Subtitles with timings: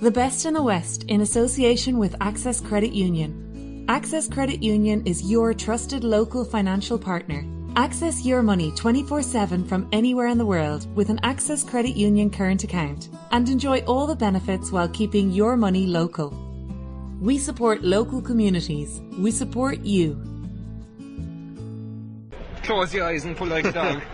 [0.00, 3.86] The best in the West in association with Access Credit Union.
[3.88, 7.46] Access Credit Union is your trusted local financial partner.
[7.76, 12.28] Access your money 24 7 from anywhere in the world with an Access Credit Union
[12.28, 16.30] current account and enjoy all the benefits while keeping your money local.
[17.20, 19.00] We support local communities.
[19.16, 20.20] We support you.
[22.64, 24.02] Close your eyes and pull like a dog.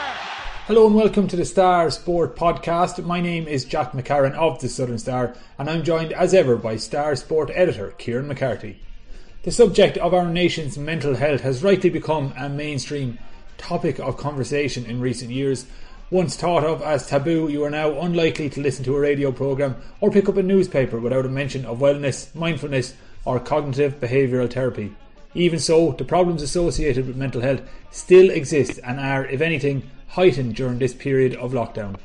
[0.71, 3.03] Hello and welcome to the Star Sport podcast.
[3.03, 6.77] My name is Jack McCarran of the Southern Star, and I'm joined as ever by
[6.77, 8.79] Star Sport editor Kieran McCarthy.
[9.43, 13.19] The subject of our nation's mental health has rightly become a mainstream
[13.57, 15.65] topic of conversation in recent years.
[16.09, 19.75] Once thought of as taboo, you are now unlikely to listen to a radio programme
[19.99, 22.93] or pick up a newspaper without a mention of wellness, mindfulness,
[23.25, 24.95] or cognitive behavioural therapy.
[25.33, 30.53] Even so, the problems associated with mental health still exist and are, if anything, heightened
[30.53, 31.95] during this period of lockdown.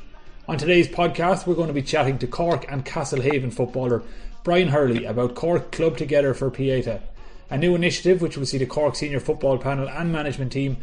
[0.47, 4.01] On today's podcast, we're going to be chatting to Cork and Castlehaven footballer
[4.45, 7.01] Brian Hurley about Cork Club Together for Pieta,
[7.49, 10.77] a new initiative which will see the Cork senior football panel and management team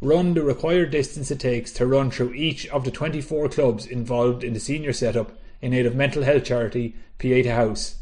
[0.00, 4.44] run the required distance it takes to run through each of the 24 clubs involved
[4.44, 7.96] in the senior setup in aid of mental health charity Pieta House.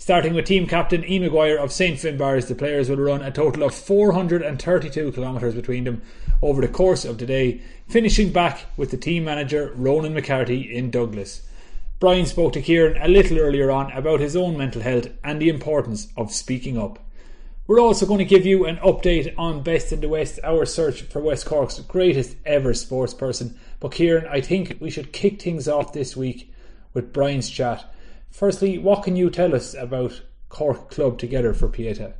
[0.00, 1.18] Starting with team captain E.
[1.18, 6.00] Maguire of St Finbarrs, the players will run a total of 432 kilometres between them
[6.40, 10.92] over the course of the day, finishing back with the team manager Ronan McCarthy in
[10.92, 11.42] Douglas.
[11.98, 15.48] Brian spoke to Kieran a little earlier on about his own mental health and the
[15.48, 17.00] importance of speaking up.
[17.66, 21.02] We're also going to give you an update on Best in the West, our search
[21.02, 23.58] for West Cork's greatest ever sports person.
[23.80, 26.54] But Kieran, I think we should kick things off this week
[26.94, 27.92] with Brian's chat
[28.30, 32.14] Firstly, what can you tell us about Cork Club Together for Pieta?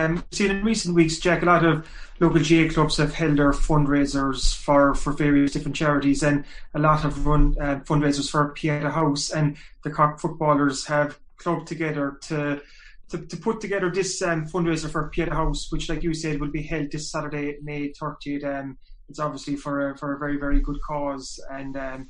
[0.00, 1.86] Um, seen in recent weeks, Jack, a lot of
[2.20, 7.02] local GAA clubs have held their fundraisers for, for various different charities, and a lot
[7.02, 12.62] have run uh, fundraisers for Pieta House, and the Cork footballers have clubbed together to
[13.10, 16.50] to, to put together this um, fundraiser for Pieta House, which, like you said, will
[16.50, 18.44] be held this Saturday, May 30th.
[18.44, 22.08] Um, it's obviously for a, for a very very good cause, and um,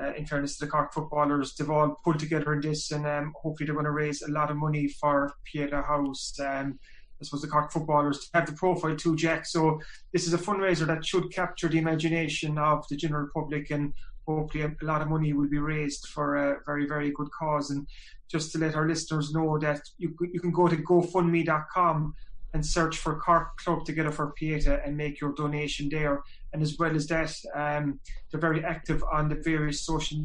[0.00, 3.32] uh, in fairness to the Cork footballers, they've all pulled together in this, and um,
[3.40, 6.32] hopefully they're going to raise a lot of money for Pieta House.
[6.40, 6.78] Um,
[7.20, 9.46] I suppose the Cork footballers have the profile too, Jack.
[9.46, 9.80] So
[10.12, 13.92] this is a fundraiser that should capture the imagination of the general public, and
[14.26, 17.70] hopefully a, lot of money will be raised for a very, very good cause.
[17.70, 17.86] And
[18.30, 22.14] just to let our listeners know that you you can go to GoFundMe.com
[22.54, 26.76] and search for Cork Club Together for Pieta and make your donation there and as
[26.78, 27.98] well as that, um,
[28.30, 30.18] they're very active on the various social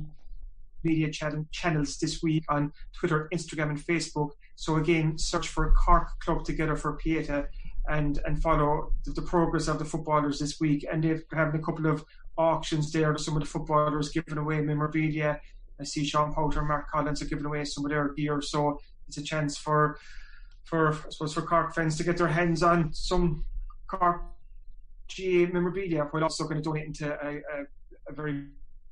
[0.83, 1.09] media
[1.51, 4.31] channels this week on Twitter, Instagram, and Facebook.
[4.55, 7.47] So again, search for Cork Club Together for Pieta
[7.89, 10.85] and and follow the, the, progress of the footballers this week.
[10.91, 12.03] And they've having a couple of
[12.37, 13.17] auctions there.
[13.17, 15.39] Some of the footballers giving away memorabilia.
[15.79, 18.41] I see Sean Powter, Mark Collins are giving away some of their gear.
[18.41, 19.99] So it's a chance for
[20.67, 23.45] for I suppose for Cork fans to get their hands on some
[23.87, 24.21] Cork
[25.15, 27.63] GAA memorabilia we're also going to donate into a, a,
[28.09, 28.47] a, very,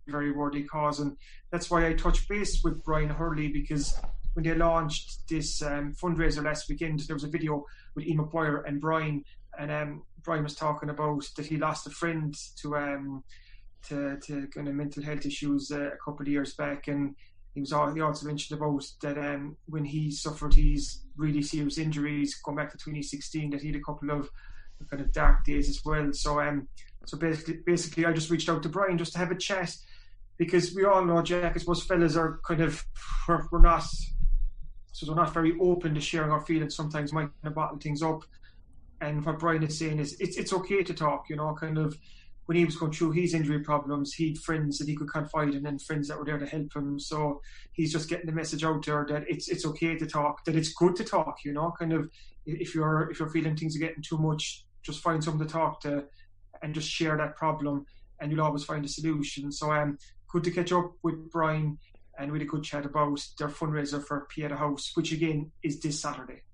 [0.07, 1.01] very worthy cause.
[1.01, 1.17] And
[1.51, 3.99] that's why I touched base with Brian Hurley because
[4.33, 7.65] when they launched this um, fundraiser last weekend, there was a video
[7.95, 9.25] with Ian Maguire and Brian.
[9.59, 13.23] And um, Brian was talking about that he lost a friend to um,
[13.87, 17.15] to, to kind of mental health issues uh, a couple of years back, and
[17.55, 22.35] he was he also mentioned about that um, when he suffered his really serious injuries
[22.43, 24.29] going back to 2016, that he had a couple of
[24.89, 26.11] kind of dark days as well.
[26.11, 26.67] So um,
[27.05, 29.73] so basically, basically, I just reached out to Brian just to have a chat
[30.37, 31.53] because we all know, Jack.
[31.55, 32.83] I suppose fellas are kind of
[33.27, 33.85] we're, we're not
[34.91, 36.75] so we're not very open to sharing our feelings.
[36.75, 38.23] Sometimes might kind of bottle things up.
[38.99, 41.29] And what Brian is saying is it's it's okay to talk.
[41.29, 41.97] You know, kind of
[42.45, 45.65] when he was going through his injury problems, he'd friends that he could confide in
[45.65, 46.99] and friends that were there to help him.
[46.99, 47.41] So
[47.73, 50.73] he's just getting the message out there that it's it's okay to talk, that it's
[50.73, 51.37] good to talk.
[51.43, 52.09] You know, kind of
[52.45, 55.81] if you're if you're feeling things are getting too much, just find someone to talk
[55.81, 56.05] to
[56.61, 57.85] and just share that problem,
[58.19, 59.51] and you'll always find a solution.
[59.51, 59.97] So um,
[60.27, 61.77] good to catch up with Brian
[62.17, 65.79] and we had a good chat about their fundraiser for Pieta House, which again is
[65.79, 66.44] this Saturday.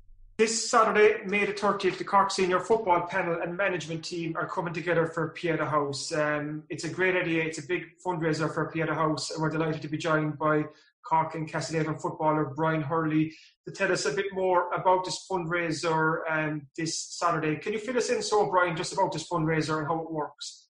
[0.41, 4.73] This Saturday, May the 30th, the Cork Senior Football Panel and Management Team are coming
[4.73, 6.11] together for Pieta House.
[6.11, 7.43] Um, it's a great idea.
[7.43, 10.63] It's a big fundraiser for Pieta House, and we're delighted to be joined by
[11.07, 13.35] Cork and Castlehaven footballer Brian Hurley
[13.67, 17.57] to tell us a bit more about this fundraiser um, this Saturday.
[17.57, 20.69] Can you fill us in, so Brian, just about this fundraiser and how it works?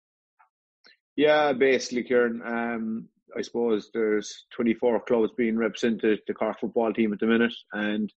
[1.15, 2.43] Yeah, basically, Kieran.
[2.45, 3.09] Um,
[3.39, 8.13] I suppose there's 24 clubs being represented the Cork football team at the minute, and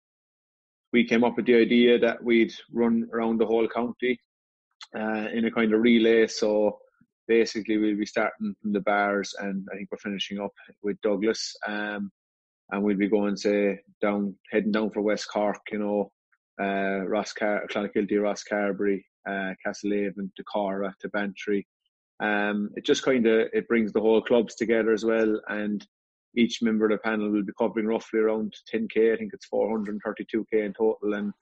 [0.93, 4.19] we came up with the idea that we'd run around the whole county
[4.95, 6.27] uh, in a kind of relay.
[6.27, 6.77] So
[7.27, 10.53] basically, we'll be starting from the Barrs, and I think we're finishing up
[10.83, 12.11] with Douglas, um,
[12.71, 16.11] and we'll be going say down, heading down for West Cork, you know,
[16.61, 21.65] uh, Rosscar- Clonakilty, Rosscarbery, uh, Castlehaven, to Cora, to Bantry.
[22.19, 25.85] Um, it just kind of it brings the whole clubs together as well, and
[26.35, 29.13] each member of the panel will be covering roughly around 10k.
[29.13, 31.33] I think it's 432k in total, and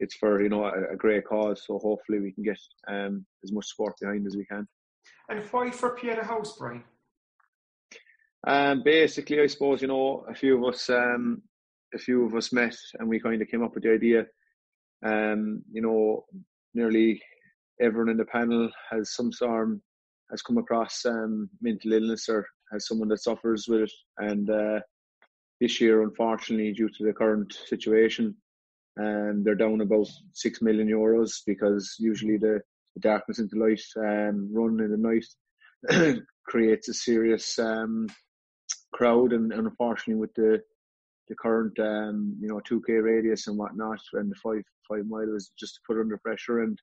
[0.00, 1.62] it's for you know a, a great cause.
[1.66, 4.66] So hopefully we can get um, as much support behind as we can.
[5.28, 6.84] And why for House, Brian?
[8.46, 11.42] Um, basically, I suppose you know a few of us, um,
[11.94, 14.26] a few of us met, and we kind of came up with the idea.
[15.04, 16.24] Um, you know,
[16.74, 17.22] nearly
[17.80, 19.78] everyone in the panel has some sort
[20.30, 23.92] has come across um, mental illness or has someone that suffers with it.
[24.18, 24.80] And uh,
[25.60, 28.34] this year, unfortunately, due to the current situation,
[28.98, 32.60] um, they're down about six million euros because usually the,
[32.94, 34.96] the darkness into light um, run in the
[35.90, 36.16] night
[36.46, 38.06] creates a serious um,
[38.92, 40.62] crowd, and, and, unfortunately, with the
[41.28, 45.80] the current um, you know 2k radius and whatnot, and the five five miles just
[45.86, 46.78] put under pressure and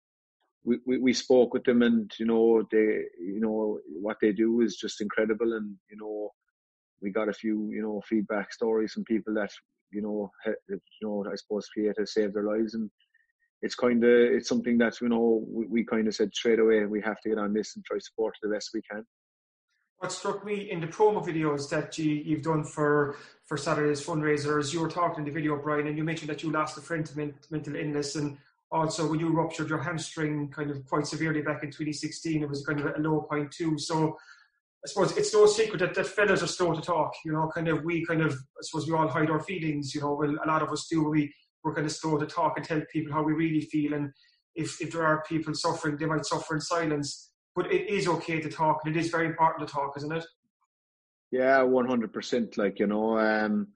[0.65, 4.62] we, we, we spoke with them and you know they you know what they do
[4.62, 6.31] is just incredible and you know
[7.01, 9.51] we got a few you know feedback stories from people that
[9.92, 10.31] you know
[10.69, 12.89] you know I suppose Pieta saved their lives and
[13.62, 16.86] it's kind of it's something that you know we, we kind of said straight away
[16.86, 19.06] we have to get on this and try to support the best we can.
[19.98, 23.15] What struck me in the promo videos that you, you've done for
[23.45, 26.51] for Saturday's fundraisers, you were talking in the video, Brian, and you mentioned that you
[26.51, 28.38] lost a friend to mental illness, and
[28.74, 32.66] also when you ruptured your hamstring kind of quite severely back in 2016, it was
[32.66, 33.78] kind of a low point too.
[33.78, 34.18] So
[34.84, 37.14] I suppose it's no secret that, that fellas are slow to talk.
[37.24, 39.94] You know, kind of we kind of I suppose we all hide our feelings.
[39.94, 41.08] You know, well a lot of us do.
[41.08, 41.31] We
[41.64, 43.94] we're kind of slow to talk and tell people how we really feel.
[43.94, 44.12] And
[44.56, 47.30] if if there are people suffering, they might suffer in silence.
[47.56, 50.25] But it is okay to talk, and it is very important to talk, isn't it?
[51.31, 52.58] Yeah, one hundred percent.
[52.58, 53.68] Like you know, um,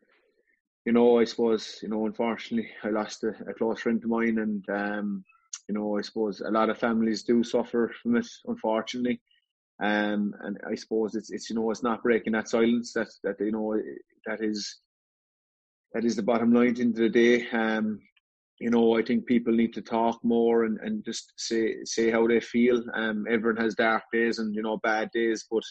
[0.87, 4.37] you know, I suppose, you know, unfortunately, I lost a, a close friend of mine,
[4.39, 5.25] and um,
[5.67, 9.19] you know, I suppose a lot of families do suffer from it, unfortunately.
[9.83, 13.35] Um, and I suppose it's it's you know it's not breaking that silence that that
[13.41, 13.77] you know
[14.27, 14.77] that is
[15.91, 17.49] that is the bottom line at the the day.
[17.49, 17.99] Um,
[18.61, 22.27] you know, I think people need to talk more and, and just say say how
[22.27, 22.81] they feel.
[22.95, 25.63] Um, everyone has dark days and you know bad days, but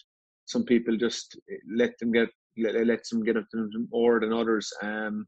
[0.45, 1.41] some people just
[1.75, 4.73] let them get let, lets them get up to them more than others.
[4.83, 5.27] Um,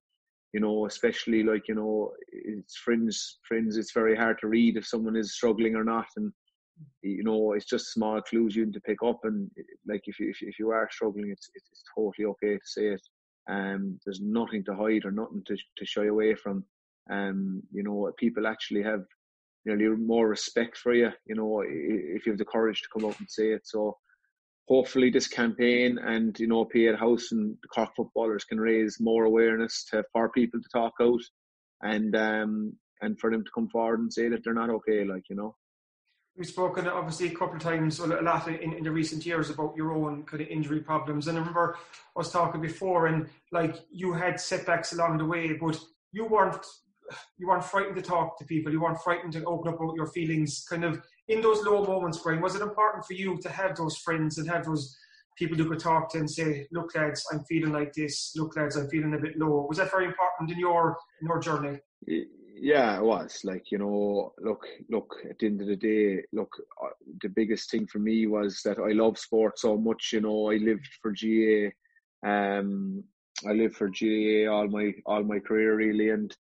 [0.52, 3.38] you know, especially like you know, it's friends.
[3.46, 6.32] Friends, it's very hard to read if someone is struggling or not, and
[7.02, 9.20] you know, it's just small clues you need to pick up.
[9.24, 9.50] And
[9.86, 13.02] like if you if, if you are struggling, it's, it's, totally okay to say it.
[13.50, 16.64] Um, there's nothing to hide or nothing to to shy away from.
[17.10, 19.04] Um, you know, people actually have
[19.64, 21.10] nearly more respect for you.
[21.26, 23.62] You know, if you have the courage to come up and say it.
[23.66, 23.96] So
[24.68, 29.24] hopefully this campaign and you know Pieta House and the Cork footballers can raise more
[29.24, 31.22] awareness to for people to talk out
[31.82, 35.24] and um and for them to come forward and say that they're not okay like
[35.30, 35.56] you know.
[36.36, 39.74] We've spoken obviously a couple of times a lot in, in the recent years about
[39.76, 41.26] your own kind of injury problems.
[41.26, 41.76] And I remember
[42.14, 45.80] I was talking before and like you had setbacks along the way but
[46.12, 46.64] you weren't
[47.38, 48.70] you weren't frightened to talk to people.
[48.70, 52.18] You weren't frightened to open up about your feelings kind of in those low moments,
[52.18, 54.96] Brian, was it important for you to have those friends and have those
[55.36, 58.32] people you could talk to and say, "Look, lads, I'm feeling like this.
[58.36, 61.38] Look, lads, I'm feeling a bit low." Was that very important in your in your
[61.38, 61.78] journey?
[62.60, 63.40] Yeah, it was.
[63.44, 65.14] Like you know, look, look.
[65.28, 66.50] At the end of the day, look,
[66.82, 66.88] uh,
[67.22, 70.10] the biggest thing for me was that I love sport so much.
[70.12, 71.70] You know, I lived for GAA.
[72.26, 73.04] Um,
[73.46, 76.36] I lived for GAA all my all my career really, and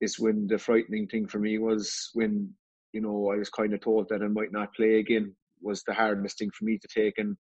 [0.00, 2.54] it's when the frightening thing for me was when
[2.92, 5.94] you know, I was kind of told that I might not play again was the
[5.94, 7.36] hardest thing for me to take, and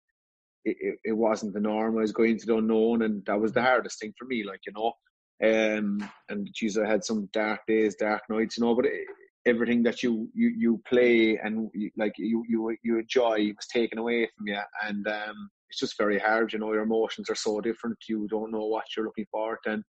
[0.65, 1.97] it, it, it wasn't the norm.
[1.97, 4.43] I was going to the unknown, and that was the hardest thing for me.
[4.43, 4.93] Like you know,
[5.41, 9.07] um, and geez, I had some dark days, dark nights, you know, but it,
[9.45, 13.97] everything that you you you play and you, like you you you enjoy was taken
[13.97, 16.53] away from you, and um, it's just very hard.
[16.53, 17.97] You know, your emotions are so different.
[18.07, 19.83] You don't know what you're looking for, and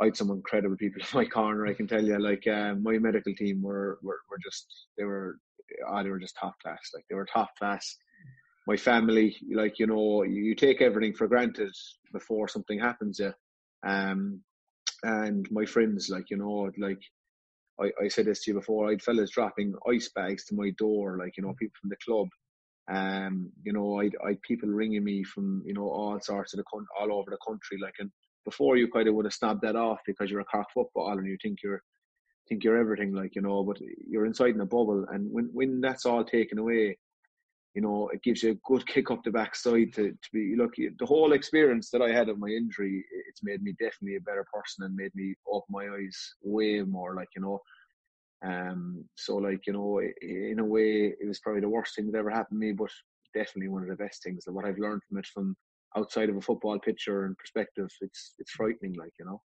[0.00, 1.66] I had some incredible people in my corner.
[1.66, 5.38] I can tell you, like uh, my medical team were, were were just they were
[5.88, 6.90] oh, they were just top class.
[6.94, 7.96] Like they were top class.
[8.66, 11.74] my family, like you know, you take everything for granted
[12.12, 13.20] before something happens.
[13.20, 13.32] Yeah,
[13.86, 14.40] um,
[15.02, 17.00] and my friends, like you know, like
[17.80, 21.18] I, I said this to you before, I'd fellas dropping ice bags to my door,
[21.18, 22.28] like you know, people from the club.
[22.90, 26.64] Um, you know, I'd, I'd people ringing me from you know all sorts of the
[26.72, 28.10] con- all over the country, like and
[28.50, 31.26] before you kind of would have snapped that off because you're a Cork football and
[31.26, 31.82] you think you're
[32.48, 33.78] think you're everything, like you know, but
[34.08, 36.96] you're inside in a bubble, and when when that's all taken away,
[37.74, 40.74] you know, it gives you a good kick up the backside to, to be look
[40.76, 44.46] the whole experience that I had of my injury, it's made me definitely a better
[44.52, 47.60] person and made me open my eyes way more, like you know.
[48.44, 52.18] Um, so like you know, in a way, it was probably the worst thing that
[52.18, 52.90] ever happened to me, but
[53.34, 54.44] definitely one of the best things.
[54.44, 55.56] That what I've learned from it, from
[55.96, 59.40] outside of a football picture and perspective, it's it's frightening, like you know.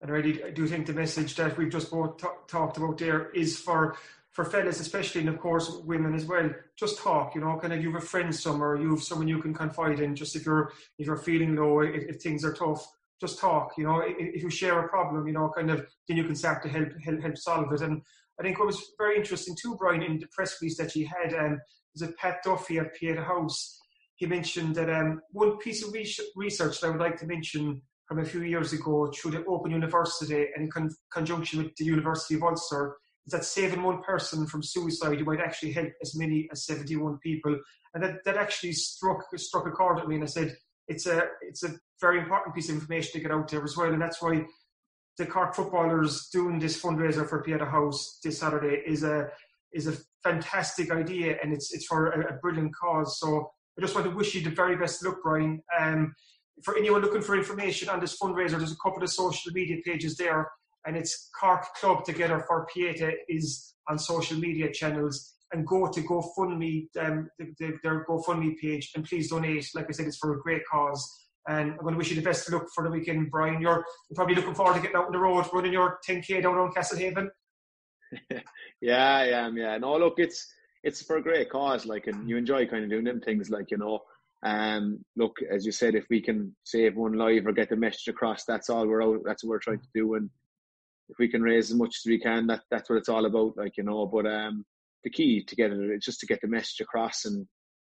[0.00, 3.30] And really, I do think the message that we've just both t- talked about there
[3.30, 3.96] is for
[4.30, 6.50] for fellas, especially, and of course women as well.
[6.76, 9.42] Just talk, you know, kind of you have a friend somewhere, you have someone you
[9.42, 10.14] can confide in.
[10.14, 12.86] Just if you're if you're feeling low, if, if things are tough,
[13.20, 13.72] just talk.
[13.76, 16.36] You know, if, if, you share a problem, you know, kind of then you can
[16.36, 17.80] start to help help, help solve it.
[17.80, 18.02] And
[18.38, 21.34] I think what was very interesting too, Brian, in the press release that he had,
[21.34, 21.58] um,
[21.92, 23.80] was it Pat Duffy at Pieta House.
[24.18, 28.18] He mentioned that um, one piece of research that I would like to mention from
[28.18, 32.34] a few years ago through the Open University and in con- conjunction with the University
[32.34, 32.96] of Ulster
[33.26, 37.56] is that saving one person from suicide, might actually help as many as 71 people.
[37.94, 40.16] And that, that actually struck struck a chord with me.
[40.16, 40.56] And I said,
[40.88, 43.92] it's a it's a very important piece of information to get out there as well.
[43.92, 44.44] And that's why
[45.18, 49.28] the Cork footballers doing this fundraiser for Pieta House this Saturday is a
[49.72, 53.20] is a fantastic idea and it's it's for a, a brilliant cause.
[53.20, 55.62] So I just want to wish you the very best luck, Brian.
[55.78, 56.12] Um,
[56.64, 60.16] for anyone looking for information on this fundraiser, there's a couple of social media pages
[60.16, 60.50] there,
[60.84, 65.34] and it's Cork Club Together for Pieta is on social media channels.
[65.52, 69.66] And go to GoFundMe, um, the, the, their GoFundMe page, and please donate.
[69.74, 71.26] Like I said, it's for a great cause.
[71.48, 73.62] And I'm going to wish you the best of luck for the weekend, Brian.
[73.62, 76.58] You're, you're probably looking forward to getting out on the road, running your 10k down
[76.58, 77.28] on Castlehaven.
[78.82, 79.56] yeah, I am.
[79.56, 80.46] Yeah, no, look, it's
[80.84, 81.86] it's for a great cause.
[81.86, 83.50] Like, and you enjoy kind of doing them things.
[83.50, 84.00] Like, you know,
[84.44, 88.08] um, look, as you said, if we can save one life or get the message
[88.08, 89.20] across, that's all we're out.
[89.24, 90.14] That's what we're trying to do.
[90.14, 90.30] And
[91.08, 93.56] if we can raise as much as we can, that that's what it's all about.
[93.56, 94.64] Like you know, but um,
[95.04, 97.46] the key to get it is just to get the message across, and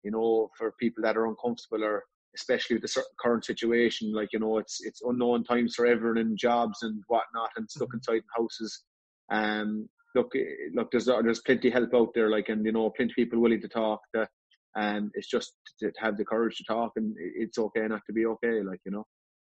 [0.03, 2.03] you know, for people that are uncomfortable or
[2.35, 6.37] especially with the current situation, like you know, it's it's unknown times for everyone in
[6.37, 8.83] jobs and whatnot, and stuck inside in houses.
[9.31, 10.33] Um, look,
[10.73, 13.61] look, there's there's plenty help out there, like, and you know, plenty of people willing
[13.61, 14.01] to talk.
[14.13, 14.29] That
[14.75, 18.25] and it's just to have the courage to talk, and it's okay not to be
[18.25, 19.05] okay, like you know.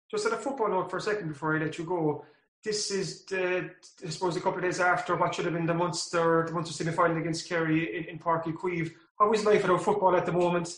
[0.09, 2.25] Just at a football note for a second before I let you go.
[2.63, 3.71] This is the,
[4.05, 6.73] I suppose, a couple of days after what should have been the Munster, the Munster
[6.73, 8.91] semi-final against Kerry in, in Uí Chaoimh.
[9.17, 10.71] How is life without football at the moment?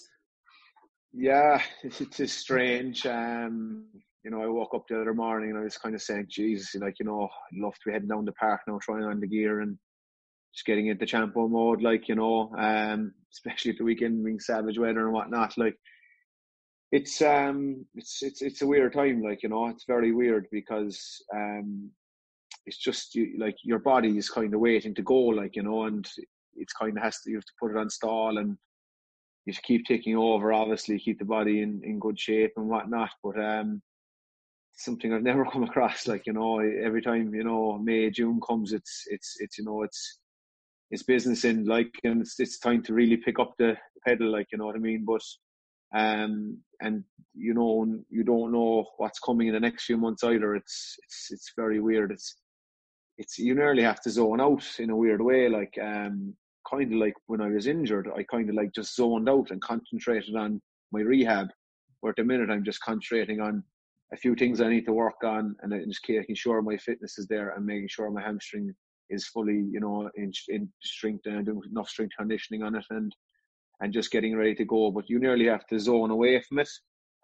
[1.12, 3.06] Yeah, it's, it's strange.
[3.06, 3.86] Um,
[4.24, 6.76] you know, I woke up the other morning and I was kind of saying, Jesus,
[6.76, 9.28] like, you know, I'd love to be heading down the park now, trying on the
[9.28, 9.78] gear and
[10.54, 14.78] just getting into champo mode, like you know, um, especially at the weekend being savage
[14.78, 15.58] weather and whatnot.
[15.58, 15.76] Like
[16.92, 21.22] it's um, it's it's it's a weird time, like you know, it's very weird because
[21.34, 21.90] um,
[22.66, 25.84] it's just you, like your body is kind of waiting to go, like you know,
[25.84, 26.08] and
[26.56, 28.58] it's kind of has to you have to put it on stall and
[29.46, 30.54] you keep taking over.
[30.54, 33.82] Obviously, keep the body in in good shape and whatnot, but um
[34.76, 36.08] something I've never come across.
[36.08, 39.84] Like you know, every time you know May June comes, it's it's it's you know
[39.84, 40.20] it's
[40.92, 43.76] it's business in like and it's it's time to really pick up the
[44.06, 45.06] pedal like you know what I mean?
[45.06, 45.22] But
[45.96, 47.04] um and
[47.36, 50.56] you know you don't know what's coming in the next few months either.
[50.56, 52.12] It's it's it's very weird.
[52.12, 52.36] It's
[53.18, 56.36] it's you nearly have to zone out in a weird way like um
[56.70, 59.62] kind of like when I was injured I kind of like just zoned out and
[59.62, 60.62] concentrated on
[60.92, 61.48] my rehab.
[62.02, 63.64] Where at the minute I'm just concentrating on
[64.14, 67.28] a few things I need to work on and just making sure my fitness is
[67.28, 68.74] there and making sure my hamstring
[69.10, 73.12] is fully, you know, in, in strength and doing enough strength conditioning on it and
[73.82, 74.92] and just getting ready to go.
[74.92, 76.70] But you nearly have to zone away from it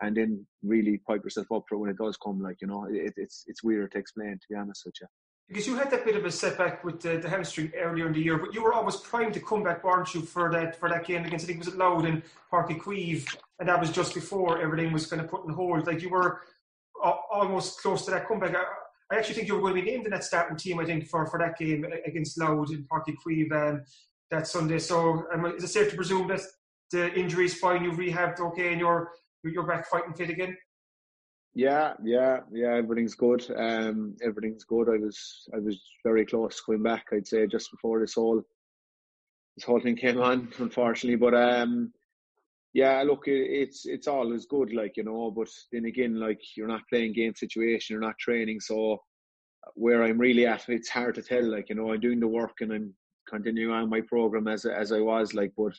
[0.01, 2.41] and then really pipe yourself up for when it does come.
[2.41, 5.07] Like you know, it, it's it's weird to explain, to be honest with you.
[5.47, 8.21] Because you had that bit of a setback with the, the hamstring earlier in the
[8.21, 11.05] year, but you were always primed to come back, weren't you, for that for that
[11.05, 14.13] game against I think it was at in Páirc Uí Chaoimh, and that was just
[14.13, 15.87] before everything was kind of put in hold.
[15.87, 16.41] Like you were
[17.01, 18.55] almost close to that comeback.
[19.11, 20.79] I actually think you were going to be named in that starting team.
[20.79, 23.81] I think for, for that game against Louth in Uí Chaoimh um,
[24.29, 24.79] that Sunday.
[24.79, 26.41] So um, is it safe to presume that
[26.91, 27.83] the injury's fine?
[27.83, 29.11] You've rehabbed okay, and you're
[29.43, 30.55] you're back fighting fit again.
[31.55, 32.75] Yeah, yeah, yeah.
[32.75, 33.43] Everything's good.
[33.57, 34.87] Um, everything's good.
[34.89, 37.07] I was I was very close going back.
[37.11, 38.43] I'd say just before this whole
[39.57, 41.15] this whole thing came on, unfortunately.
[41.17, 41.91] But um,
[42.73, 45.31] yeah, look, it's it's always good, like you know.
[45.31, 49.01] But then again, like you're not playing game situation, you're not training, so
[49.73, 51.43] where I'm really at, it's hard to tell.
[51.43, 52.93] Like you know, I'm doing the work and I'm
[53.27, 55.33] continuing on my program as as I was.
[55.33, 55.73] Like, but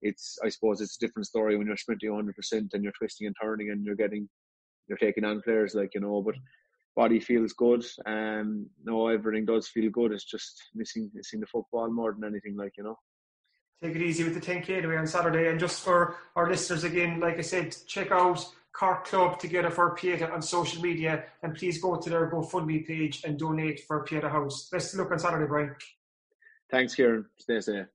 [0.00, 3.26] it's I suppose it's a different story when you're sprinting 100 percent and you're twisting
[3.26, 4.28] and turning and you're getting
[4.88, 6.22] you're taking on players like you know.
[6.22, 6.36] But
[6.96, 10.12] body feels good, and no, everything does feel good.
[10.12, 12.96] It's just missing missing the football more than anything, like you know
[13.80, 15.48] take it easy with the 10k anyway on Saturday.
[15.48, 19.94] And just for our listeners again, like I said, check out Cork Club Together for
[19.94, 24.28] Pieta on social media, and please go to their GoFundMe page and donate for Pieta
[24.28, 24.68] House.
[24.70, 25.74] Best of luck on Saturday, Brian.
[26.70, 27.26] Thanks, Kieran.
[27.38, 27.86] Stay safe.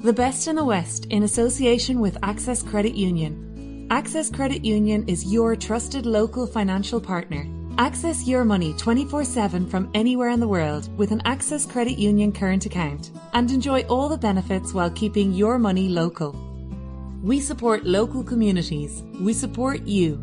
[0.00, 3.86] The best in the West in association with Access Credit Union.
[3.90, 7.46] Access Credit Union is your trusted local financial partner.
[7.78, 12.30] Access your money 24 7 from anywhere in the world with an Access Credit Union
[12.30, 16.36] current account and enjoy all the benefits while keeping your money local.
[17.22, 19.02] We support local communities.
[19.18, 20.22] We support you.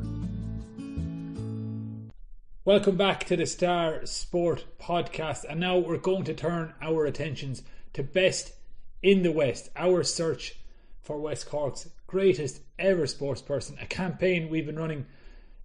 [2.65, 5.43] Welcome back to the Star Sport podcast.
[5.49, 7.63] And now we're going to turn our attentions
[7.93, 8.53] to Best
[9.01, 10.55] in the West, our search
[11.01, 15.07] for West Cork's greatest ever sports person, a campaign we've been running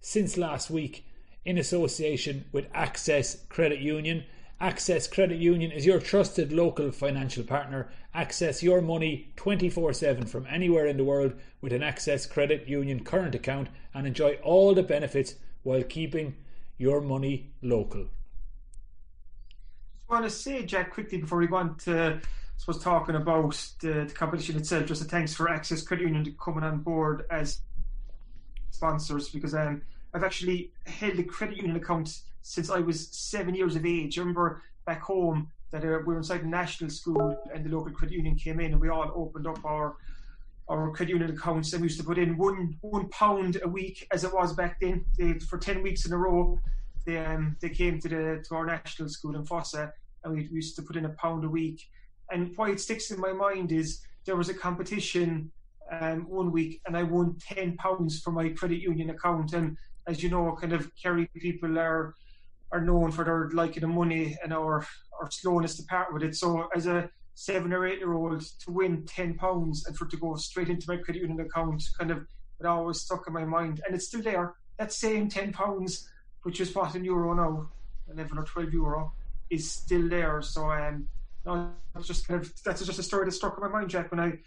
[0.01, 1.05] since last week
[1.45, 4.25] in association with Access Credit Union.
[4.59, 7.89] Access Credit Union is your trusted local financial partner.
[8.13, 13.03] Access your money 24 7 from anywhere in the world with an Access Credit Union
[13.03, 16.35] current account and enjoy all the benefits while keeping
[16.77, 18.07] your money local.
[20.09, 22.19] I want to say, Jack, quickly before we go on to
[22.55, 26.35] I suppose talking about the, the competition itself, just a thanks for Access Credit Union
[26.39, 27.61] coming on board as
[28.71, 29.81] sponsors because um,
[30.15, 34.17] I've actually held a credit union account since I was seven years of age.
[34.17, 37.91] I remember back home that uh, we were inside the national school and the local
[37.91, 39.97] credit union came in and we all opened up our
[40.69, 44.07] our credit union accounts and we used to put in one one pound a week
[44.11, 45.03] as it was back then.
[45.17, 46.61] They, for ten weeks in a row,
[47.05, 49.91] they um, they came to the to our national school in Fossa
[50.23, 51.81] and we, we used to put in a pound a week.
[52.31, 55.51] And why it sticks in my mind is there was a competition
[55.91, 60.21] um, one week and I won ten pounds for my credit union account and as
[60.21, 62.15] you know, kind of Kerry people are
[62.71, 64.85] are known for their liking of money and our
[65.19, 66.35] our slowness to part with it.
[66.35, 70.11] So as a seven or eight year old to win ten pounds and for it
[70.11, 72.25] to go straight into my credit union account, kind of
[72.59, 74.55] it always stuck in my mind, and it's still there.
[74.77, 76.09] That same ten pounds,
[76.43, 77.69] which is what in euro now,
[78.11, 79.13] eleven or twelve euro,
[79.49, 80.41] is still there.
[80.41, 81.07] So um,
[81.45, 84.11] no, it's just kind of that's just a story that stuck in my mind, Jack,
[84.11, 84.39] when I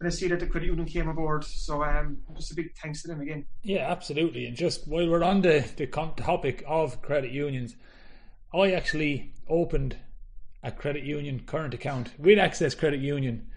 [0.00, 1.44] and I see that the credit union came aboard.
[1.44, 3.46] So um, just a big thanks to them again.
[3.62, 4.46] Yeah, absolutely.
[4.46, 7.74] And just while we're on the, the topic of credit unions,
[8.54, 9.96] I actually opened
[10.62, 13.48] a credit union current account with Access Credit Union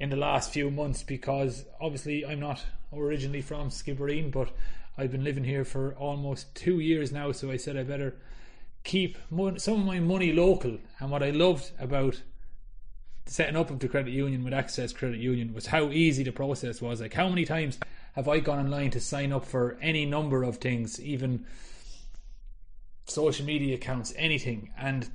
[0.00, 4.50] in the last few months because obviously I'm not originally from Skibbereen, but
[4.96, 7.32] I've been living here for almost two years now.
[7.32, 8.16] So I said I better
[8.84, 9.18] keep
[9.56, 10.78] some of my money local.
[10.98, 12.22] And what I loved about
[13.26, 16.80] setting up of the credit union with Access Credit Union was how easy the process
[16.80, 17.00] was.
[17.00, 17.78] Like, how many times
[18.14, 21.46] have I gone online to sign up for any number of things, even
[23.06, 25.10] social media accounts, anything, and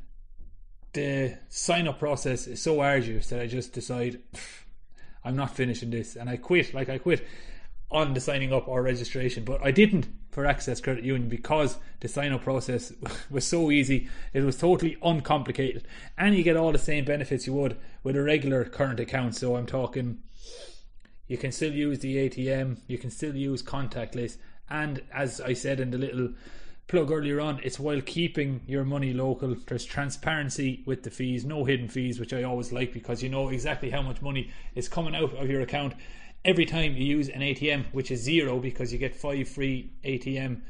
[0.94, 4.20] the sign up process is so arduous that I just decide
[5.24, 6.74] I'm not finishing this and I quit.
[6.74, 7.26] Like, I quit
[7.92, 12.08] on the signing up or registration, but I didn't for Access Credit Union because the
[12.08, 12.94] sign up process
[13.30, 14.10] was so easy.
[14.34, 15.86] It was totally uncomplicated,
[16.18, 19.36] and you get all the same benefits you would with a regular current account.
[19.36, 20.20] So I'm talking,
[21.28, 24.38] you can still use the ATM, you can still use contactless,
[24.70, 26.30] and as I said in the little
[26.88, 29.56] plug earlier on, it's while keeping your money local.
[29.68, 33.50] There's transparency with the fees, no hidden fees, which I always like because you know
[33.50, 35.94] exactly how much money is coming out of your account
[36.46, 40.62] every time you use an ATM, which is zero because you get five free ATM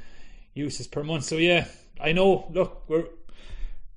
[0.53, 1.25] uses per month.
[1.25, 1.67] So yeah,
[1.99, 2.47] I know.
[2.51, 3.05] Look, we're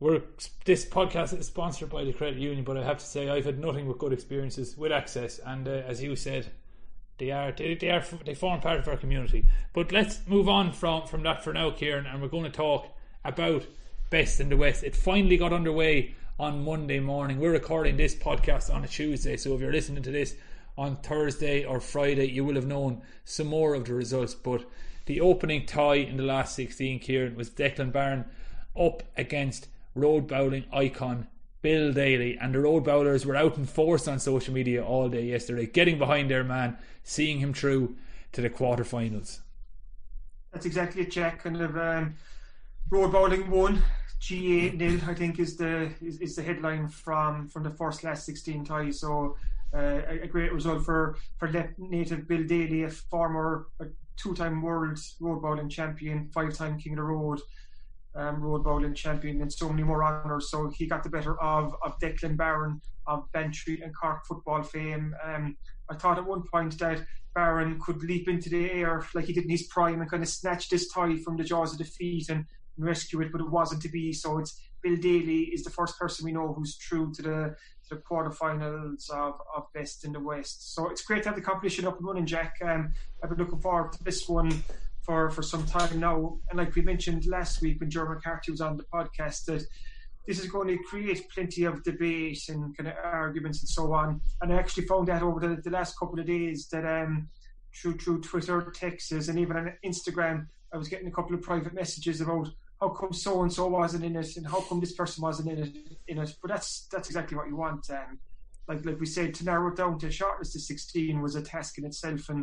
[0.00, 0.22] we're
[0.64, 3.58] this podcast is sponsored by the credit union, but I have to say I've had
[3.58, 6.50] nothing but good experiences with Access, and uh, as you said,
[7.18, 9.46] they are they, they are they form part of our community.
[9.72, 12.88] But let's move on from from that for now, Kieran, and we're going to talk
[13.24, 13.66] about
[14.10, 14.82] Best in the West.
[14.82, 17.38] It finally got underway on Monday morning.
[17.38, 20.34] We're recording this podcast on a Tuesday, so if you're listening to this
[20.76, 24.34] on Thursday or Friday, you will have known some more of the results.
[24.34, 24.64] But
[25.06, 28.24] the opening tie in the last 16, Kieran, was Declan Barron
[28.78, 31.26] up against road bowling icon
[31.60, 32.36] Bill Daly.
[32.38, 35.98] And the road bowlers were out in force on social media all day yesterday, getting
[35.98, 37.96] behind their man, seeing him through
[38.32, 39.40] to the quarterfinals.
[40.52, 41.42] That's exactly it, Jack.
[41.42, 42.14] Kind of um,
[42.90, 43.82] road bowling won.
[44.28, 48.24] GAA nil, I think, is the is, is the headline from from the first last
[48.24, 49.00] 16 ties.
[49.00, 49.36] So
[49.74, 53.68] uh, a great result for for native Bill Daly, a former
[54.16, 57.40] two-time world road bowling champion, five-time King of the Road
[58.14, 60.50] um, road bowling champion, and so many more honours.
[60.50, 65.14] So he got the better of of Declan Barron of Bantry and Cork football fame.
[65.24, 65.56] Um,
[65.90, 67.04] I thought at one point that
[67.34, 70.28] Barron could leap into the air like he did in his prime and kind of
[70.28, 72.44] snatch this tie from the jaws of defeat and
[72.78, 74.12] rescue it, but it wasn't to be.
[74.12, 77.56] So it's Bill Daly is the first person we know who's true to the
[77.92, 80.74] the quarterfinals of, of Best in the West.
[80.74, 82.56] So it's great to have the competition up and running, Jack.
[82.64, 84.64] Um, I've been looking forward to this one
[85.02, 86.38] for, for some time now.
[86.48, 89.62] And like we mentioned last week when Jeremy McCarthy was on the podcast, that
[90.26, 94.20] this is going to create plenty of debate and kind of arguments and so on.
[94.40, 97.28] And I actually found out over the, the last couple of days that um,
[97.74, 101.74] through through Twitter, texts, and even on Instagram, I was getting a couple of private
[101.74, 102.48] messages about
[102.82, 105.58] how come so and so wasn't in it and how come this person wasn't in
[105.58, 105.76] it
[106.08, 106.34] in it.
[106.42, 107.88] But that's that's exactly what you want.
[107.90, 108.18] Um,
[108.66, 111.36] like like we said, to narrow it down to a short list of sixteen was
[111.36, 112.40] a task in itself, and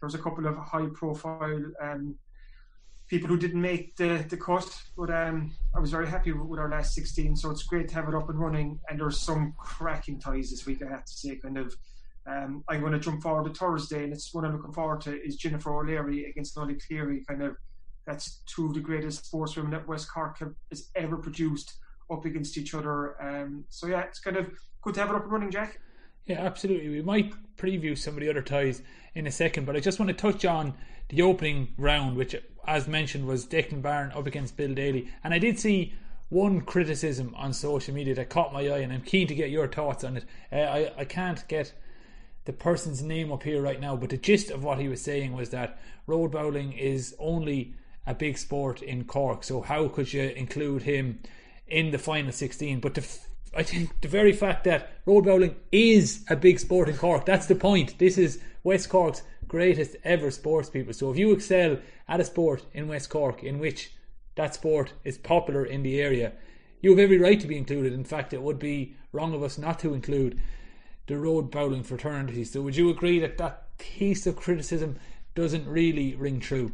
[0.00, 2.16] there was a couple of high profile um,
[3.08, 6.58] people who didn't make the, the cut, but um, I was very happy with, with,
[6.58, 7.36] our last 16.
[7.36, 8.80] So it's great to have it up and running.
[8.88, 11.36] And there's some cracking ties this week, I have to say.
[11.36, 11.74] Kind of,
[12.26, 15.22] um, I'm going to jump forward to Thursday, and it's one I'm looking forward to
[15.22, 17.24] is Jennifer O'Leary against Nollaig Cleary.
[17.28, 17.56] Kind of,
[18.06, 20.38] that's two of the greatest sportswomen that West Cork
[20.70, 21.74] has ever produced
[22.10, 23.20] up against each other.
[23.22, 24.46] Um, so yeah, it's kind of
[24.82, 25.80] good to have it up and running, Jack.
[26.24, 26.88] Yeah, absolutely.
[26.88, 28.82] We might preview some of the other ties
[29.14, 30.74] in a second, but I just want to touch on
[31.08, 32.34] the opening round, which,
[32.66, 35.08] as mentioned, was Declan Barron up against Bill Daly.
[35.22, 35.94] And I did see
[36.28, 39.68] one criticism on social media that caught my eye, and I'm keen to get your
[39.68, 40.24] thoughts on it.
[40.52, 41.72] Uh, I, I can't get
[42.44, 45.32] the person's name up here right now, but the gist of what he was saying
[45.32, 47.74] was that road bowling is only
[48.06, 51.20] a big sport in Cork, so how could you include him
[51.66, 52.80] in the final 16?
[52.80, 53.06] But the
[53.56, 57.46] I think the very fact that road bowling is a big sport in Cork, that's
[57.46, 57.98] the point.
[57.98, 60.92] This is West Cork's greatest ever sports people.
[60.92, 63.92] So if you excel at a sport in West Cork in which
[64.34, 66.32] that sport is popular in the area,
[66.82, 67.94] you have every right to be included.
[67.94, 70.38] In fact, it would be wrong of us not to include
[71.06, 72.44] the road bowling fraternity.
[72.44, 74.98] So would you agree that that piece of criticism
[75.34, 76.72] doesn't really ring true?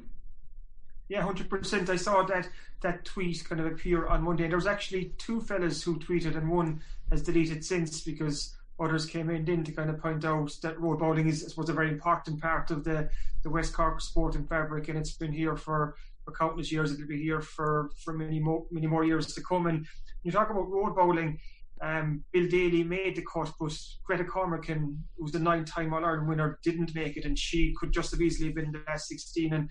[1.08, 1.90] Yeah, hundred percent.
[1.90, 2.48] I saw that
[2.82, 6.36] that tweet kind of appear on Monday, and there was actually two fellas who tweeted,
[6.36, 10.56] and one has deleted since because others came in then to kind of point out
[10.62, 13.08] that road bowling is, suppose, a very important part of the
[13.42, 16.92] the West Cork sport and fabric, and it's been here for, for countless years.
[16.92, 19.66] It'll be here for for many more many more years to come.
[19.66, 19.86] And
[20.22, 21.38] you talk about road bowling.
[21.80, 26.60] Um, Bill Daly made the cut, but Greta Cormacan, who's the nine-time All Ireland winner,
[26.62, 29.52] didn't make it, and she could just have easily been the last 16.
[29.52, 29.68] And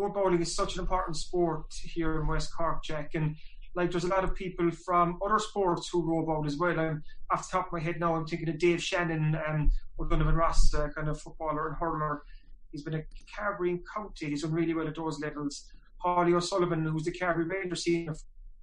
[0.00, 3.14] road bowling is such an important sport here in West Cork, Jack.
[3.14, 3.36] And
[3.74, 6.78] like there's a lot of people from other sports who row bowl as well.
[6.78, 10.06] I'm off the top of my head now, I'm thinking of Dave Shannon um, or
[10.06, 12.22] Donovan Rossa, uh, kind of footballer and hurler.
[12.72, 13.04] He's been a
[13.36, 14.30] Carbery County.
[14.30, 15.70] He's done really well at those levels.
[15.98, 18.14] Holly O'Sullivan, who's the Carbery Rangers senior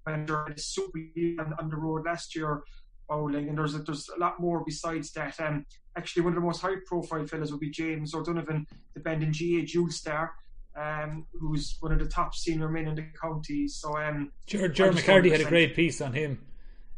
[0.06, 1.00] manager, and super
[1.40, 2.64] on, on the road last year
[3.08, 3.50] bowling.
[3.50, 5.40] And there's a, there's a lot more besides that.
[5.40, 9.32] Um, actually, one of the most high profile fellas would be James O'Donovan, the Bandon
[9.32, 10.34] GAA dual star
[10.78, 13.68] um, who's one of the top senior men in the county.
[13.68, 16.46] So, um, George, McCarthy had a great piece on him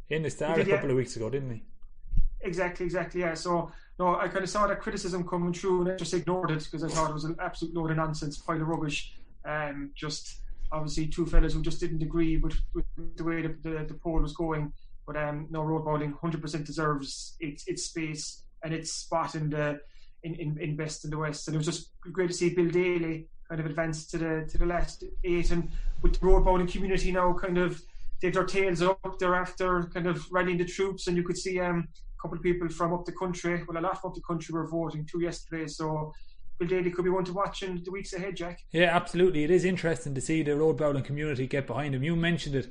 [0.10, 0.92] in the Star did, a couple yeah.
[0.92, 1.64] of weeks ago, didn't he?
[2.42, 3.22] Exactly, exactly.
[3.22, 3.34] Yeah.
[3.34, 6.64] So, no, I kind of saw that criticism coming through, and I just ignored it
[6.64, 9.14] because I thought it was an absolute load of nonsense, pile of rubbish.
[9.46, 13.86] Um, just obviously two fellas who just didn't agree with, with the way the, the,
[13.88, 14.74] the poll was going.
[15.08, 19.80] But um, no, road bowling 100% deserves its its space and its spot in the
[20.24, 21.48] in, in, in best in the West.
[21.48, 24.58] And it was just great to see Bill Daly kind of advanced to the to
[24.58, 25.70] the last eight, and
[26.02, 27.82] with the road bowling community now kind of
[28.22, 29.18] they've their tails up.
[29.20, 32.44] They're after kind of rallying the troops, and you could see um, a couple of
[32.44, 35.22] people from up the country, well, a lot from up the country were voting too
[35.22, 35.68] yesterday.
[35.68, 36.14] So
[36.58, 38.64] Bill Daly could be one to watch in the weeks ahead, Jack.
[38.72, 39.44] Yeah, absolutely.
[39.44, 42.04] It is interesting to see the road bowling community get behind him.
[42.04, 42.68] You mentioned it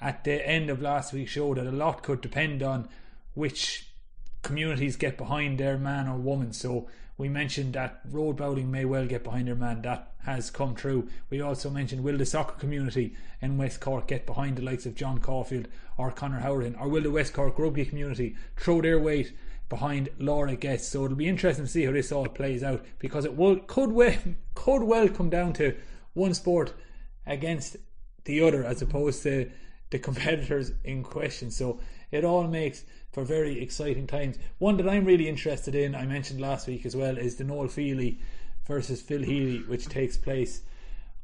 [0.00, 2.88] at the end of last week's show that a lot could depend on
[3.34, 3.88] which
[4.42, 6.52] communities get behind their man or woman.
[6.52, 9.82] So we mentioned that road bowling may well get behind their man.
[9.82, 11.08] That has come true.
[11.30, 14.96] We also mentioned will the soccer community in West Cork get behind the likes of
[14.96, 19.32] John Caulfield or Conor Howard, or will the West Cork rugby community throw their weight
[19.68, 20.88] behind Laura Getz?
[20.88, 23.92] So it'll be interesting to see how this all plays out because it will could
[23.92, 24.16] well
[24.54, 25.76] could well come down to
[26.14, 26.72] one sport
[27.26, 27.76] against
[28.24, 29.50] the other as opposed to
[29.90, 31.50] the competitors in question.
[31.50, 31.78] So
[32.14, 34.38] it all makes for very exciting times.
[34.58, 37.66] One that I'm really interested in, I mentioned last week as well, is the Noel
[37.66, 38.18] Fehily
[38.66, 40.62] versus Phil Healy, which takes place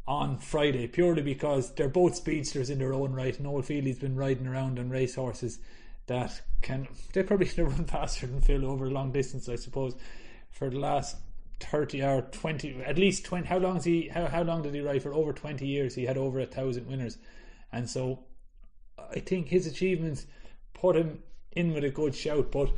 [0.07, 3.39] on Friday, purely because they're both speedsters in their own right.
[3.39, 5.61] Noel Fehily's been riding around on racehorses
[6.07, 9.95] that can they probably have run faster than Phil over a long distance, I suppose,
[10.51, 11.17] for the last
[11.61, 13.47] thirty or twenty, at least twenty.
[13.47, 14.09] How long he?
[14.09, 15.15] How how long did he ride for?
[15.15, 17.17] Over twenty years, he had over a thousand winners,
[17.73, 18.25] and so
[18.99, 20.27] I think his achievements
[20.81, 22.51] put him in with a good shout.
[22.51, 22.71] But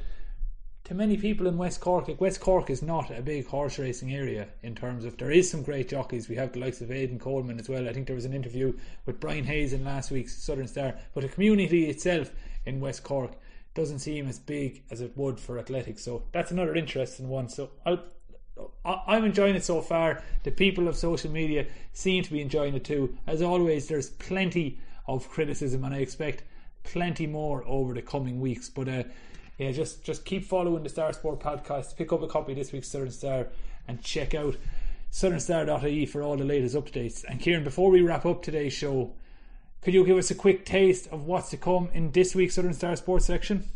[0.84, 4.12] to many people in West Cork, like West Cork is not a big horse racing
[4.12, 6.28] area in terms of there is some great jockeys.
[6.28, 7.88] We have the likes of Aidan Coleman as well.
[7.88, 8.72] I think there was an interview
[9.06, 10.94] with Brian Hayes in last week's Southern Star.
[11.14, 12.30] But the community itself
[12.66, 13.32] in West Cork
[13.74, 16.04] doesn't seem as big as it would for athletics.
[16.04, 17.48] So that's another interesting one.
[17.48, 17.98] So i
[18.84, 20.22] I'm enjoying it so far.
[20.42, 23.16] The people of social media seem to be enjoying it too.
[23.26, 26.44] As always, there's plenty of criticism, and I expect
[26.84, 28.68] plenty more over the coming weeks.
[28.68, 29.02] But uh,
[29.58, 31.96] yeah, just just keep following the Star Sport podcast.
[31.96, 33.48] Pick up a copy this week's Southern Star
[33.88, 34.56] and check out
[35.10, 37.24] southernstar.ie for all the latest updates.
[37.28, 39.12] And Kieran, before we wrap up today's show,
[39.82, 42.74] could you give us a quick taste of what's to come in this week's Southern
[42.74, 43.68] Star Sports section?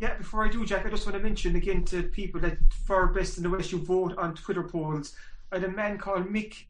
[0.00, 3.06] Yeah, before I do, Jack, I just want to mention again to people that for
[3.06, 5.14] Best in the West, you vote on Twitter polls.
[5.50, 6.64] I had a man called Mick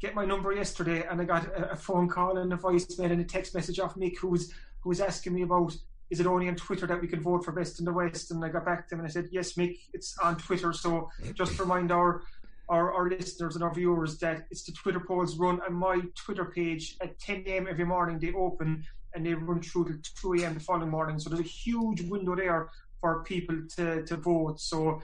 [0.00, 3.24] get my number yesterday, and I got a, phone call and a voicemail and a
[3.24, 4.52] text message off Mick who was
[4.88, 5.76] who was asking me about
[6.08, 8.30] is it only on Twitter that we can vote for Best in the West?
[8.30, 10.72] And I got back to him and I said, yes, Mick, it's on Twitter.
[10.72, 12.22] So just remind our,
[12.70, 16.46] our, our listeners and our viewers that it's the Twitter polls run on my Twitter
[16.46, 17.66] page at 10 a.m.
[17.68, 18.18] every morning.
[18.18, 18.82] They open
[19.14, 20.54] and they run through to 2 a.m.
[20.54, 21.18] the following morning.
[21.18, 22.70] So there's a huge window there
[23.02, 24.58] for people to, to vote.
[24.58, 25.02] So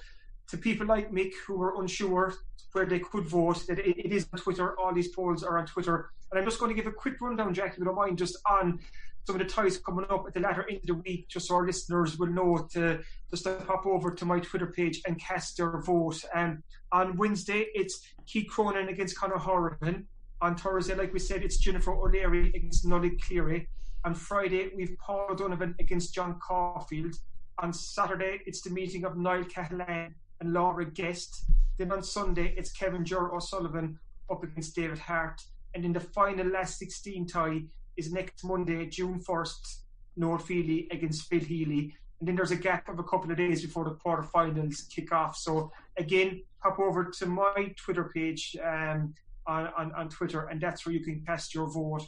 [0.48, 2.32] to people like Mick who are unsure
[2.72, 4.80] where they could vote, that it, it is on Twitter.
[4.80, 6.08] All these polls are on Twitter.
[6.30, 8.38] And I'm just going to give a quick rundown, Jack, if you don't mind, just
[8.48, 8.80] on
[9.24, 11.56] some of the ties coming up at the latter end of the week, just so
[11.56, 15.56] our listeners will know to just to hop over to my Twitter page and cast
[15.56, 16.22] their vote.
[16.34, 20.06] Um, on Wednesday, it's Keith Cronin against Conor Horrigan.
[20.42, 23.66] On Thursday, like we said, it's Jennifer O'Leary against Nollaig Cleary.
[24.04, 27.14] On Friday, we've Paul Donovan against John Caulfield.
[27.60, 31.46] On Saturday, it's the meeting of Niall Catalan and Laura Guest.
[31.78, 33.98] Then on Sunday, it's Kevin Jer O'Sullivan
[34.30, 35.40] up against David Hart.
[35.74, 37.62] And in the final last 16 tie,
[37.96, 39.78] is next Monday, June 1st,
[40.16, 41.94] Noel Fehily against Phil Healy.
[42.20, 45.36] And then there's a gap of a couple of days before the quarterfinals kick off.
[45.36, 49.14] So again, hop over to my Twitter page um,
[49.46, 52.06] on, on, on Twitter, and that's where you can cast your vote.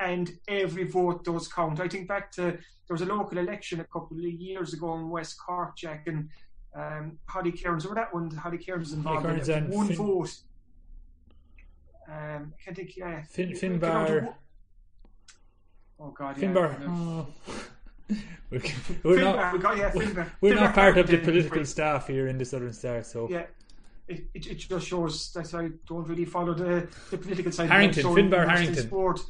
[0.00, 1.80] And every vote does count.
[1.80, 5.08] I think back to there was a local election a couple of years ago in
[5.08, 6.28] West Cork, Jack, and
[6.74, 9.26] um, Holly Cairns, or that one, Holly Cairns involved.
[9.26, 10.36] Cairns in one Fin- vote.
[12.08, 12.96] Um, I can't think.
[12.96, 14.34] Yeah, Fin- Finbar.
[16.00, 16.80] Oh God, Finbar.
[16.80, 16.86] yeah.
[16.88, 17.26] Oh.
[18.50, 19.52] we're, Finbar, we're not.
[19.52, 20.30] we got, yeah, Finbar.
[20.40, 21.24] We're Finbar not part of the Harrington.
[21.24, 23.46] political staff here in the Southern Star, so Yeah,
[24.06, 27.68] it, it, it just shows that I don't really follow the, the political side.
[27.70, 28.86] Harrington, So Finbar immersed Harrington.
[28.86, 29.20] Sport.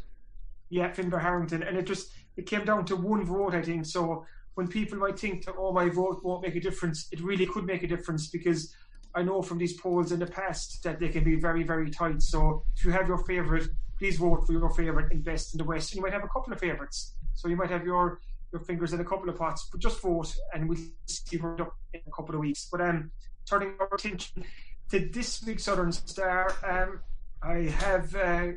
[0.71, 3.87] Yeah, Finbar Harrington, and it just it came down to one vote, I think.
[3.87, 7.47] So when people might think that oh my vote won't make a difference, it really
[7.47, 8.75] could make a difference because
[9.15, 12.21] I know from these polls in the past that they can be very very tight.
[12.23, 15.65] So if you have your favourite, please vote for your favourite and best in the
[15.65, 15.93] West.
[15.93, 18.21] And you might have a couple of favourites, so you might have your
[18.53, 21.77] your fingers in a couple of pots, but just vote and we'll see where up
[21.93, 22.67] in a couple of weeks.
[22.71, 23.11] But um,
[23.49, 24.45] turning our attention
[24.91, 27.01] to this week's Southern Star, um,
[27.43, 28.49] I have uh,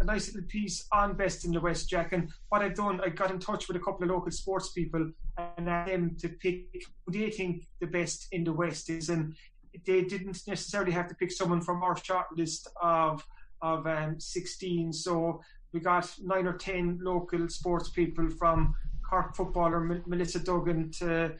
[0.00, 2.12] a nice little piece on Best in the West, Jack.
[2.12, 5.10] And what I've done, I got in touch with a couple of local sports people
[5.56, 6.66] and asked them to pick
[7.06, 9.08] who they think the best in the West is.
[9.08, 9.34] And
[9.86, 13.24] they didn't necessarily have to pick someone from our short list of
[13.66, 14.92] of um, 16.
[14.92, 15.40] So
[15.72, 18.74] we got nine or 10 local sports people from
[19.08, 21.34] Cork footballer M- Melissa Duggan to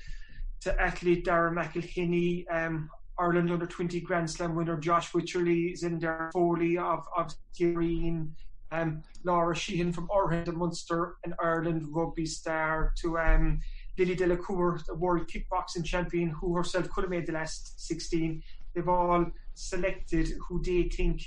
[0.61, 6.31] to athlete Darren McElhinney, um, Ireland under 20 Grand Slam winner Josh is in there,
[6.33, 8.31] Foley of, of Skireen,
[8.73, 13.61] um, Laura Sheehan from Ireland and Munster, and Ireland rugby star to um,
[13.99, 18.43] Lily Delacour, the world kickboxing champion, who herself could have made the last 16.
[18.75, 21.23] They've all selected who they think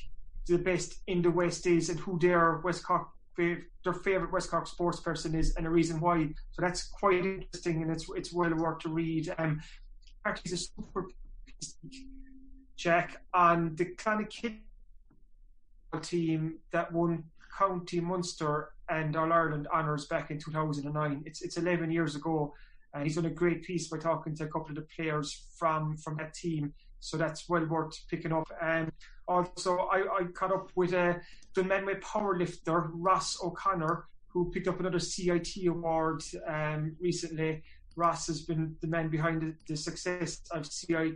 [0.49, 3.07] the best in the West is and who their West Cork
[3.37, 6.27] their favourite West Cork sports person is and a reason why.
[6.51, 9.33] So that's quite interesting and it's it's well worth to read.
[9.37, 9.61] Um,
[10.25, 11.07] actually, a super
[12.75, 14.59] check on the Clonakilty
[16.01, 17.23] team that won
[17.57, 21.23] County Munster and All Ireland honours back in 2009.
[21.25, 22.53] It's it's 11 years ago,
[22.93, 25.97] and he's done a great piece by talking to a couple of the players from
[25.97, 26.73] from that team.
[26.99, 28.47] So that's well worth picking up.
[28.61, 28.91] And
[29.27, 31.15] also, I, I caught up with uh,
[31.55, 37.63] the Menway powerlifter Ross O'Connor, who picked up another CIT award um, recently.
[37.95, 41.15] Ross has been the man behind the, the success of CIT.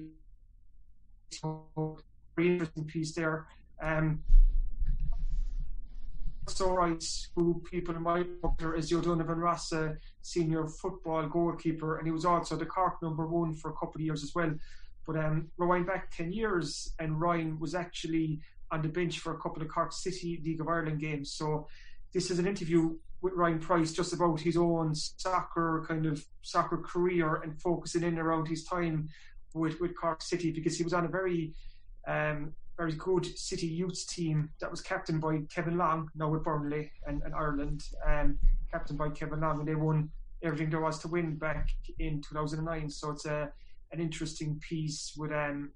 [2.36, 3.48] Very interesting piece there.
[3.82, 4.24] Um,
[6.48, 7.04] so right,
[7.36, 12.12] who people in my book is Joe Donovan Rossa, uh, senior football goalkeeper, and he
[12.12, 14.54] was also the Cork number one for a couple of years as well.
[15.06, 18.40] But um, rewind back 10 years, and Ryan was actually
[18.72, 21.32] on the bench for a couple of Cork City League of Ireland games.
[21.32, 21.68] So
[22.14, 26.78] this is an interview with Ryan Price just about his own soccer kind of soccer
[26.78, 29.10] career and focusing in around his time
[29.54, 31.54] with, with Cork City because he was on a very
[32.08, 36.92] um, very good City youth team that was captained by Kevin Long, now with Burnley
[37.06, 38.40] and, and Ireland, um,
[38.72, 40.10] captained by Kevin Long, and they won
[40.42, 42.90] everything there was to win back in 2009.
[42.90, 43.52] So it's a
[43.94, 45.72] an interesting piece with um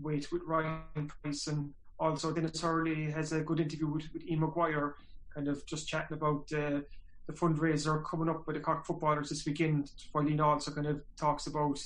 [0.00, 4.40] with with Ryan Price and also Dennis Hurley has a good interview with, with Ian
[4.40, 4.96] Maguire,
[5.32, 6.80] kind of just chatting about uh,
[7.26, 9.92] the fundraiser coming up with the Cork footballers this weekend.
[10.12, 11.80] While Ian also kind of talks about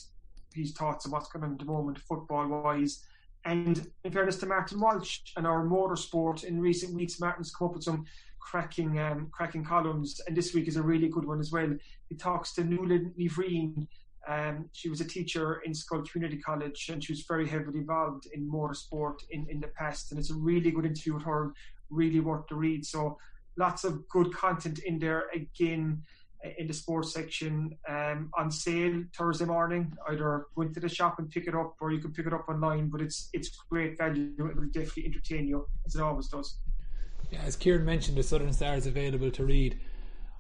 [0.55, 3.05] his thoughts on what's on at the moment football wise
[3.45, 7.75] and in fairness to Martin Walsh and our motorsport in recent weeks, Martin's come up
[7.75, 8.05] with some
[8.41, 11.71] cracking um, cracking columns, and this week is a really good one as well.
[12.09, 13.87] He talks to Nuala Nivreen.
[14.29, 18.27] Um, she was a teacher in Schull Community College, and she was very heavily involved
[18.33, 20.13] in motorsport in, in the past.
[20.13, 21.53] And it's a really good interview with her,
[21.89, 22.85] really worth the read.
[22.85, 23.19] So
[23.57, 25.25] lots of good content in there.
[25.35, 26.03] Again,
[26.57, 29.93] in the sports section um, on sale Thursday morning.
[30.09, 32.49] Either go into the shop and pick it up, or you can pick it up
[32.49, 32.89] online.
[32.89, 34.33] But it's it's great value.
[34.39, 36.59] It will definitely entertain you, as it always does.
[37.31, 39.79] Yeah, as Kieran mentioned, the Southern Star is available to read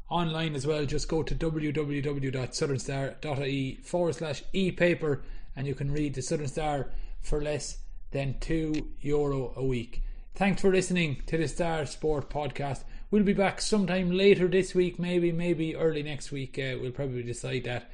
[0.08, 0.86] online as well.
[0.86, 5.22] Just go to www.southernstar.ie forward slash e paper,
[5.56, 6.88] and you can read the Southern Star
[7.20, 7.78] for less
[8.10, 10.02] than two euro a week.
[10.34, 12.84] Thanks for listening to the Star Sport podcast.
[13.10, 16.58] We'll be back sometime later this week, maybe, maybe early next week.
[16.58, 17.90] Uh, we'll probably decide that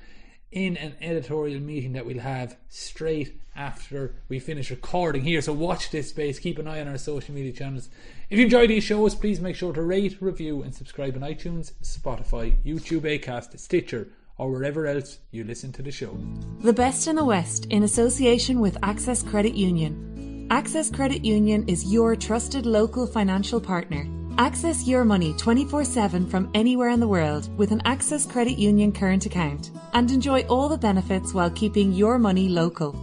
[0.55, 5.41] in an editorial meeting that we'll have straight after we finish recording here.
[5.43, 6.39] So watch this space.
[6.39, 7.89] Keep an eye on our social media channels.
[8.31, 11.73] If you enjoy these shows, please make sure to rate, review, and subscribe on iTunes,
[11.83, 16.17] Spotify, YouTube, Acast, Stitcher, or wherever else you listen to the show.
[16.61, 20.47] The best in the West in association with Access Credit Union.
[20.51, 24.07] Access Credit Union is your trusted local financial partner.
[24.37, 28.91] Access your money 24 7 from anywhere in the world with an Access Credit Union
[28.91, 32.97] current account and enjoy all the benefits while keeping your money local.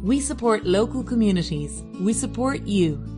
[0.00, 1.82] We support local communities.
[1.98, 3.13] We support you.